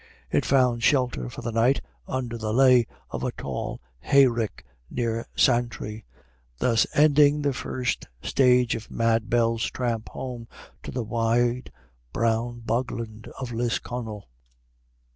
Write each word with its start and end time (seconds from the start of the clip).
It 0.31 0.47
found 0.47 0.81
shelter 0.81 1.29
for 1.29 1.43
the 1.43 1.51
night 1.51 1.79
under 2.07 2.35
the 2.35 2.51
ley 2.51 2.87
of 3.11 3.23
a 3.23 3.31
tall 3.31 3.79
hayrick 3.99 4.65
near 4.89 5.27
Santry, 5.35 6.05
thus 6.57 6.87
ending 6.95 7.43
the 7.43 7.53
first 7.53 8.07
stage 8.23 8.73
of 8.73 8.89
Mad 8.89 9.29
Bell's 9.29 9.69
tramp 9.69 10.09
home 10.09 10.47
to 10.81 10.89
the 10.89 11.03
wide 11.03 11.71
brown 12.13 12.61
bogland 12.61 13.27
of 13.39 13.51
Lisconnel. 13.51 14.27